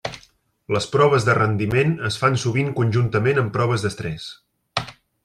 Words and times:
Les 0.75 0.85
proves 0.93 1.27
de 1.27 1.35
rendiment 1.39 1.93
es 2.09 2.17
fan 2.21 2.39
sovint 2.45 2.71
conjuntament 2.79 3.43
amb 3.43 3.55
proves 3.59 3.85
d'estrès. 3.87 4.27